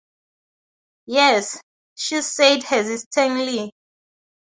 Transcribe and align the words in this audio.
“Yes,” 1.05 1.61
she 1.93 2.23
said 2.23 2.63
hesitatingly. 2.63 3.69